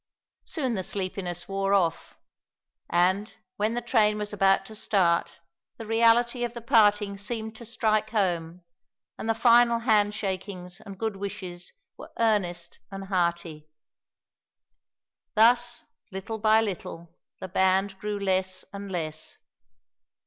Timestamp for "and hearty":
12.89-13.69